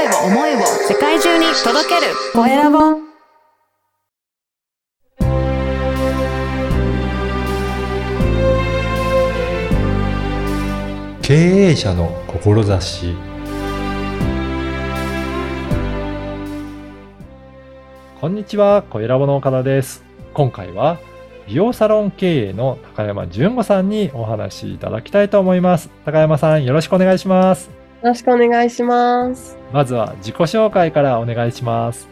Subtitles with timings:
[0.00, 2.78] 声を思いを世界中に届けるコエラボ
[11.20, 13.14] 経営者の志
[18.20, 20.02] こんにちは、小ラボの岡田です。
[20.32, 20.98] 今回は
[21.46, 25.90] 美容サロン経営の高山純子さんにお話しいただきたいと思います。
[26.06, 27.79] 高山さん、よろしくお願いします。
[28.02, 29.58] よろしくお願いします。
[29.72, 32.08] まずは自己紹介からお願いします。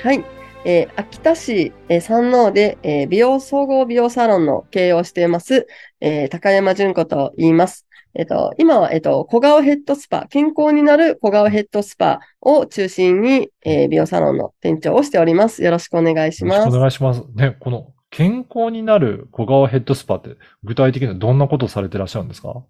[0.00, 0.24] はい。
[0.64, 5.66] えー秋田市、えー山王で、えー美容総合美容サロンの経営をしています、
[6.00, 7.86] えー高山純子と言います。
[8.14, 15.64] えっ、と、今は、えっ、と、小顔ヘッドスパ、健康になる小顔ヘッドスパを中心に、えー美容サロンの店長をしております。
[15.64, 16.78] よろしくお願いしますよろしくお。
[16.78, 17.24] 願いします。
[17.34, 22.62] ね、この健康になる小顔ヘッドスパって具体的にはどんなことをされてらっしゃるんですか？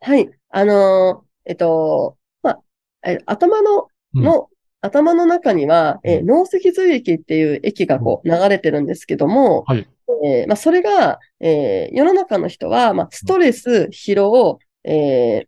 [0.00, 0.30] はい。
[0.48, 2.60] あのーえっ、と、まあ、
[3.06, 4.48] えー頭の、うんの、
[4.80, 9.86] 頭の中には、え脳脊髄液っていう液がこう流れてるんですけども、はい。
[10.24, 15.46] えーまあ、それが、えー世の中の人は、まあ、ストレス、疲労、えー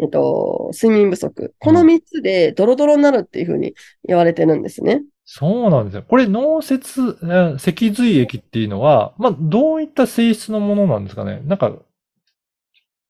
[0.00, 1.54] えっと、睡眠不足。
[1.58, 3.74] この3つでドロドロになるっていうふうに
[4.08, 5.02] 言われてるんですね。
[5.24, 6.04] そうなんですね。
[6.08, 11.40] これ脳節、えー脊髄液っていうのは、まあ、どういった性質のものなんですかね？
[11.44, 11.72] なんか、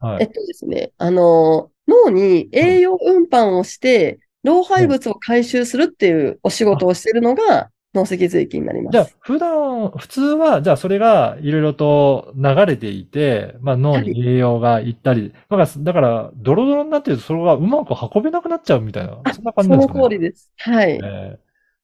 [0.01, 0.23] はい。
[0.23, 20.03] えっとですね、あのー脳に栄養運搬をして、老廃物を回収するっていうお仕事をしているのが脳脊髄液になりまじゃあす。、普段、普通は、じゃあそれがいろいろと流れていて、まあ脳に栄養がいったり、だから、だからドロドロになってるとそれがうまく運べなくなっちゃうみたいな、そんな感じですかね？
[20.03, 20.51] 通りです。
[20.59, 20.91] はい。
[20.93, 21.39] えー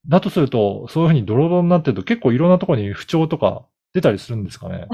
[0.06, 4.86] だとすると、そういうふうにドロドロになってると結構いろんなところに不調とか出たりするんですかね？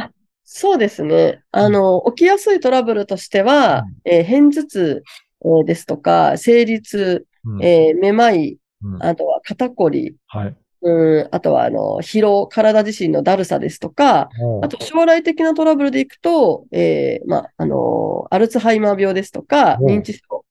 [0.45, 1.43] そうですね。
[1.53, 5.03] あの、起きやすいトラブルとしては、えー片頭痛、
[5.45, 7.65] えーですとか、生理痛、うん。
[7.65, 9.03] えーめまい、うん。
[9.03, 10.57] あとは肩こり、はい。
[10.83, 14.29] うん、あとはあの、疲労、体自身のだるさですとか、
[14.63, 20.45] あと将来的なトラブルでいくと、えーまあ、あのアルツハイマー病ですとか、認知症、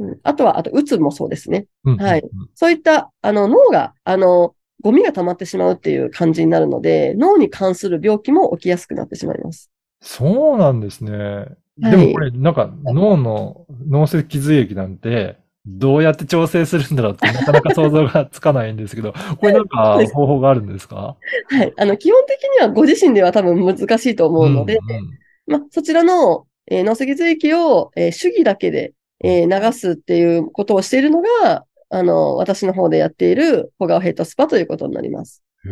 [0.00, 1.66] うん、あとは、あと、うつもそうですね。
[1.84, 2.40] うんはいうん。
[2.40, 9.70] うんそういった、あの、脳が、あの、ゴミが溜まってしまうっていう感じになるので、脳に関する病気も起きやすくなってしまいます。
[10.02, 11.12] そうなんですね。
[11.16, 11.56] はい
[11.90, 21.16] でもこれ、なんか脳の脳脊髄液なんて、どうやって調整するんだろうってなかなか想像がつかないんですけど、 これなんか方法があるんですか？
[21.48, 21.72] はい。
[21.76, 28.92] あの、基本的にはご自身では多分難しいと思うので、んんまあ、そちらの、えー脳脊髄液を、えー手技だけで、
[29.24, 35.42] えー流すっていうことをしているのが、あの、私の方でやっている小顔ヘッドスパということになります。
[35.66, 35.68] へ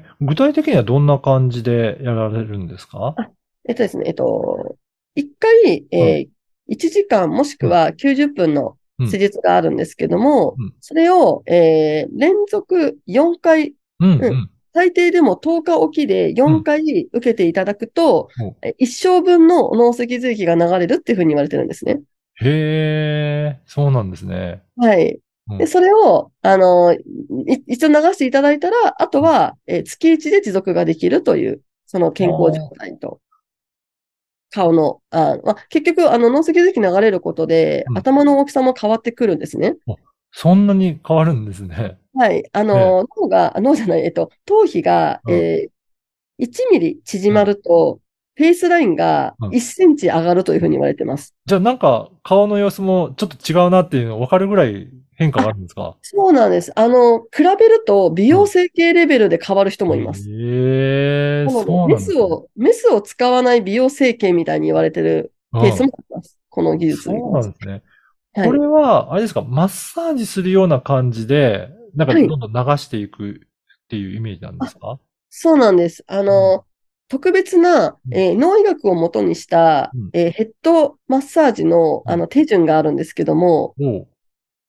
[0.00, 0.02] え。
[0.20, 3.14] 具体的にはどんな感じでやられるんですか？
[3.68, 4.76] えっとですね、えっと、
[5.14, 6.28] 一回、えー
[6.66, 14.26] 1時間もしくは90分の施術があるんですけども、うんそれを、えー連続4回、うんう。
[14.26, 16.80] うん最低でも10日おきで4回
[17.12, 22.00] 受けていただくと、うんえ一生分の脳脊髄液が流れるっていうふうに言われてるんですね。
[22.40, 24.62] へえ、そうなんですね。
[24.76, 25.20] はい。
[25.48, 25.58] うん。
[25.58, 26.98] で、それを、あの、い
[27.68, 33.20] 一度流していただいたら、あとは、えー月1で持続ができるという、その健康状態と、
[34.50, 37.96] 顔の、あまあ、結局、あの、脳脊髄液流れることで、うん。
[37.96, 39.76] 頭の大きさも変わってくるんですね。
[40.30, 41.98] そんなに変わるんですね。
[42.14, 42.44] はい。
[42.52, 45.34] あの、脳が、あ脳じゃない、えっと、頭皮が、うん。
[45.34, 45.74] えー
[46.36, 48.00] 1ミリ縮まると、
[48.36, 51.34] フェイスラインがうん1センチ上がるというふうに言われてます。
[51.46, 55.96] じゃあなんか顔の様子もちょっと違うなっていうの分かるぐらい変化があるんですか？
[56.02, 56.72] そうなんです。
[56.78, 60.28] あの、比べると、美容整形レベルで変わる人もいます。
[60.28, 66.38] へえ、なそうメなんですねスを、メスを使わない美容整形みたいに言われてるケースもあります。
[66.48, 67.72] この技術そうになんですね。
[67.72, 67.82] はい
[68.48, 74.98] これは、あれですか、マッサージするような感じで、なんかはいどんどん流していくっていうイメージなんですか？
[75.30, 76.02] そうなんです。
[76.08, 76.64] あの、
[77.08, 84.08] 特別な、えー脳医学をもとにした、うんえーヘッドマッサージの、あの手順があるんですけども、おう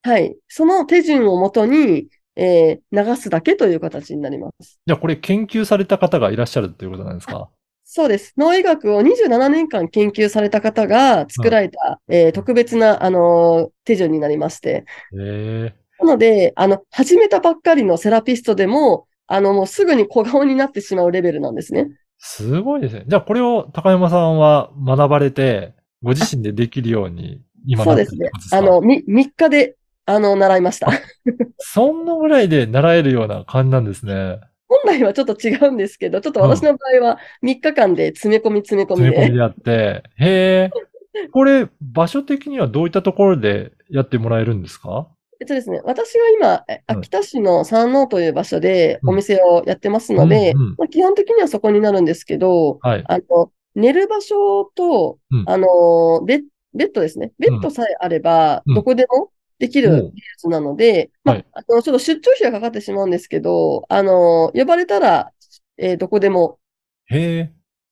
[0.04, 0.36] はい。
[0.48, 4.80] その手順をもとに、えー流すだけという形になります。
[4.86, 7.50] じゃあこれ研究された方がいらっしゃるっていうことなんですか？
[7.88, 8.34] そうです。
[8.38, 14.86] 脳医学を27年間研究された方が作られた、えー特別な、あのー手順になりまして。
[16.00, 21.88] なので、あの、始めたばっかりのセラピストでも、あの、もうすぐに小顔になってしまうレベルなんですね。
[22.18, 23.06] すごいですね。
[23.08, 29.76] じゃあこれを高山さんは学ばれて、ご自身でできるように今そうですねあの、み、3日で、
[30.06, 30.90] あの、習いました。
[31.58, 34.40] そんなぐらいで習えるような感じなんですね。
[34.68, 40.04] 本来はちょっと違うんですけど、ちょっと私の場合は3日間で詰め込み詰め込みで詰め込みでやって。
[40.18, 40.70] へえ。
[41.32, 45.08] これ、場所的にはどういったところでやってもらえるんですか？
[45.10, 45.15] え
[45.46, 49.10] っとですね、私は今、秋田市の山王という場所でうん。
[49.12, 53.04] お店をやってますので、うんうんまあ、基本的にはそこになるんですけど、はい。
[53.08, 55.44] あの、寝る場所と、うん。
[55.48, 56.44] あの、ベッ、
[56.74, 57.32] ベッドですね。
[57.40, 58.76] ベッドさえあれば、うん。
[58.76, 59.96] どこでもできうん。
[59.96, 61.46] る技術なので、まあはい。
[61.54, 65.32] あの、ちょっと出張費がかかってしまうんですけど、あの、呼ばれたら、
[65.78, 66.60] えーどこでも。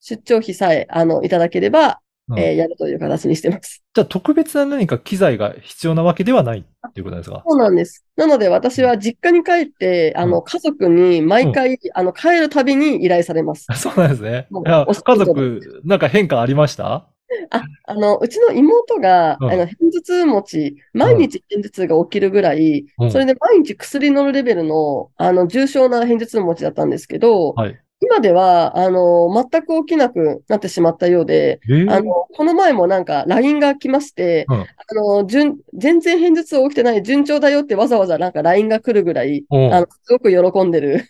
[0.06, 3.84] 出張費さえ、あの、いただければ、うんえーやるという形にしてます。
[3.94, 7.44] じゃあ特別な何か機材が必要なわけではないっていうことですか？
[7.46, 8.06] そうなんです。
[8.16, 13.68] なので私は実家に帰って、あの、家族に毎回、あの、帰るたびに依頼されます。
[13.76, 14.48] そうなんですね。
[14.64, 17.08] 家事族、なんか変化ありました？
[17.50, 27.80] あ、あの、うちの妹が、うんあの、片頭痛持ち、毎日片頭痛が起きるぐらい、うんそれで毎日薬飲むレベルの、あの、重症な片頭痛持ちだったんですけど、はい。
[28.02, 34.62] 今では、あの、全く起きなくなってしまったようで、ええあの、この前もなんか LINE が来まして、うん。
[34.62, 39.58] あの、順、全然片頭痛起きてない、順調だよってわざわざなんか LINE が来るぐらい、う。
[39.58, 41.06] んあの、すごく喜んでる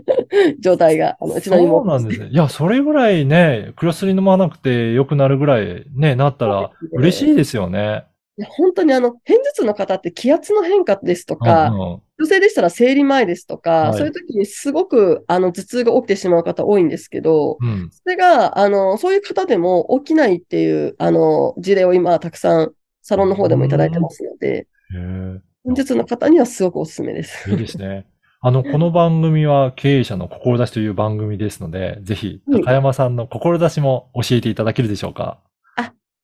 [0.58, 2.28] 状態が、あの、うちのそう妹なんですね。
[2.28, 8.04] いや、それぐらいね、薬飲まなくて良くなるぐらいね、なったら嬉しいですよね。
[8.38, 17.90] いや本当にあの、片頭痛の方って気圧の変化ですとうんか、うん女性でしたら生理前ですとか、はいそういう時にすごくあの頭痛が起きてしまう方多いんですけど、うん。
[17.92, 22.72] それが、あの、そういう方でも起きないっていう、あの、事例を今たくさん
[23.02, 27.50] サロンの方でもいただいてますので、へえ片頭痛の方にはすごくおすすめです。
[27.50, 28.06] いいですね。
[28.40, 35.38] あの、この番組は経営者の志という番組ですので、ぜひ、はい高山さんの志も教えていただけるでしょうか？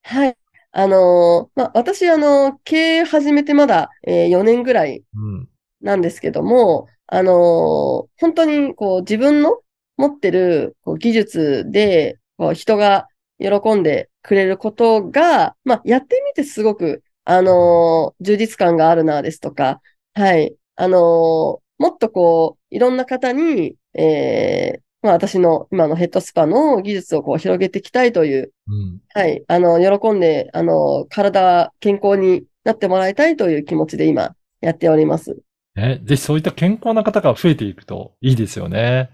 [0.03, 0.37] はい。
[0.77, 5.49] あのまあ、私、あの、経営始めてまだ、えー4年ぐらいうん。
[5.85, 9.61] なんですけども、あの本当にこう自分の
[9.97, 13.07] 持ってるこう技術でこう人が
[13.39, 19.81] 喜んでくれることが、まあ、やってみてすごく、あの充実感があるなですとか、
[20.15, 20.57] はい。
[20.77, 29.01] あのもっとこう、いろんな方に、えーまあ、私の今のヘッドスパの技術をこう広げていきたいという、うん。
[29.13, 29.45] はい。
[29.47, 35.37] あの、喜んで、あの、体、健康になってもらいたいという気持ちで今やっております。
[35.77, 39.11] ね、ぜひそういった健康な方が増えていくといいですよね。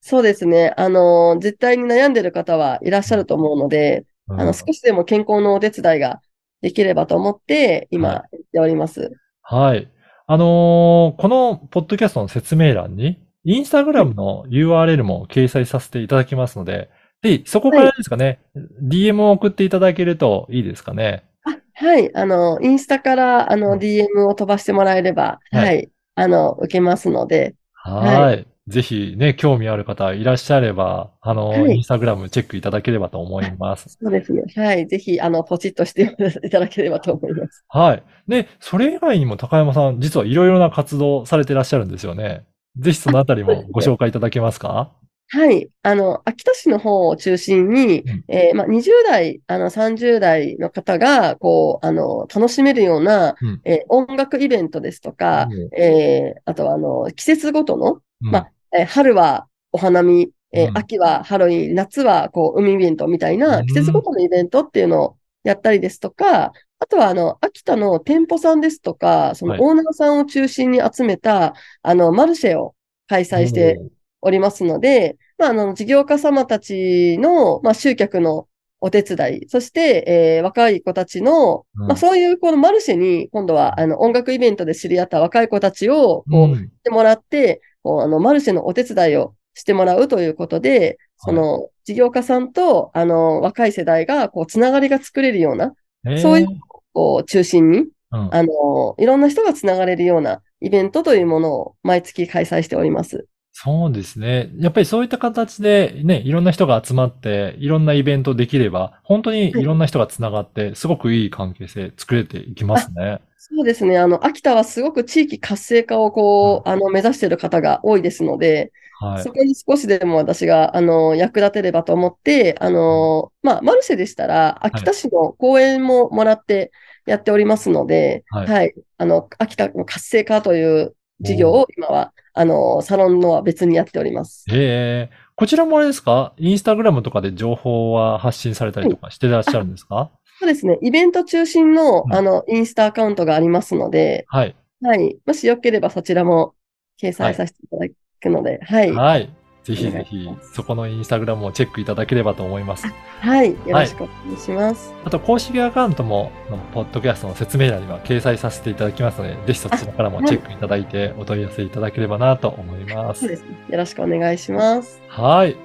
[0.00, 0.72] そうですね。
[0.76, 6.20] あの、絶対に悩んでる方はいらっしゃると思うので、うんあの、少しでも健康のお手伝いが
[6.60, 9.10] できればと思って、今、はやっております。
[9.42, 9.90] はい。
[10.28, 16.90] あのーこのポッドキャストの説明欄に、インスタグラムの URL も掲載させていただきますので、
[17.22, 18.40] ぜひそこからですかね、
[18.82, 21.24] DM を送っていただけるといいですかね。
[21.44, 22.14] あ、はい。
[22.14, 25.90] あの、インスタから、あの、うん DM を飛ばしてもらえれば、はいはい。
[26.16, 28.46] あの、受けますので、はい。
[28.68, 33.96] ぜひね、興味ある方いらっしゃれば、あの、はいインスタグラムチェックいただければと思います。
[34.00, 34.42] そうですね。
[34.56, 34.86] はい。
[34.88, 37.64] ぜひ、あの、ポチッとしていただければと思います。
[37.68, 38.02] はい。
[38.28, 42.46] で、それ以外にも高山さん、実はいろいろな活動されてらっしゃるんですよね。
[42.78, 44.92] ぜひそのあたりもご紹介いただけますか？
[45.28, 45.68] はい。
[45.82, 48.24] あの、秋田市の方を中心に、うん。
[48.28, 53.60] えーまあ、20代、あの、30代の方が、こう、あの、楽しめるような、うん。
[53.64, 55.74] えー音楽イベントですとか、うん。
[55.76, 58.30] えーあとは、あの、季節ごとの、うん。
[58.30, 63.66] まあえー春はお花見、え秋はハロウィン、夏は、こう、海イベントみたいな、うん。
[63.66, 69.60] 季節ごとのイベントっていうのをやったりですとか、あとは、あの、秋田の店舗さんですとか、そのはい。
[69.60, 72.74] オーナーさんを中心に集めた、あの、マルシェを
[73.08, 73.80] 開催して
[74.26, 78.48] おりますので、まあ、あの、事業家様たちの、まあ、集客の
[78.80, 80.04] お手伝い、そして、
[80.36, 81.86] えー若い子たちの、うん。
[81.86, 86.54] まあ、そういうこのマルシェに、今度は、あの、音楽イベントで知り合った若い子たちを、こう、うん。
[86.56, 95.72] してもらって、こう、あの、マルシェのお手伝いをしてもらうということで、その、事業家さんと、あの、若い世代が、こう、つながりが作れるような、
[96.20, 96.46] そういう
[96.92, 97.78] こう、中心に、
[98.10, 98.34] うん。
[98.34, 103.26] あの、いろんな人がつながれるようなイベントというものを毎月開催しております。
[103.58, 104.50] そうですね。
[104.58, 113.22] やっぱりそういった形でね、いろんな人が集まって、いろんなイベントできれば、本当にいろんな人がつながって、すごくいい関係性作れていきますね。
[113.38, 113.96] そうですね。
[113.96, 119.32] あの、秋田はすごく地域活性化をこう、あの、目指している方が多いですので、はいそ。
[119.32, 126.72] こに少しでも私が、あの、役立てればと思って、あの、まあ、マルシェでしたら、秋田市の講演ももらって
[127.06, 128.74] やっておりますので、はいはい。
[128.98, 134.44] あの、秋田の活性化という事業を今は、あの、サロンのは別にやっております。
[134.50, 136.32] ええこちらもあれですか？
[136.38, 140.10] インスタグラムとかで情報は発信されたりとかしてらっしゃるんですか？
[140.40, 140.78] そうですね。
[140.82, 144.56] イベント中心のう、んあの、インスタアカウントがありますので、はい。
[144.82, 145.18] はい。
[145.26, 146.54] もしよければそちらも
[147.00, 147.86] 掲載させていただ
[148.20, 148.92] くので、はい。
[148.92, 149.30] はい。
[149.66, 152.86] ぜひぜひ、そこのインスタグラムをチェックいただければと思います。
[153.20, 153.50] はい。
[153.50, 154.94] よろしくお願いします。
[155.04, 156.30] あと、公式アカウントも、
[156.72, 163.22] ポッドキャストの説明欄には掲載させていただきますので、ぜひそちらからもチェックいただいて、お問い合わせいただければなと思います。
[163.22, 163.56] そうですね。
[163.68, 165.02] よろしくお願いします。
[165.08, 165.56] はい。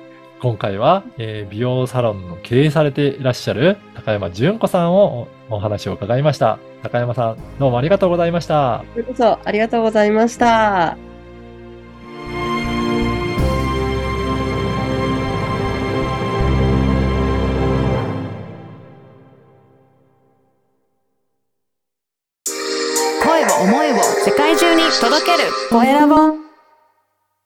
[0.42, 6.58] 今回は、えー美容サロンの経営されていらっしゃる高山純子さんをおお話を伺いました。
[6.82, 8.84] 高山さん、どうもありがとうございました。
[8.94, 11.11] それこそありがとうございました。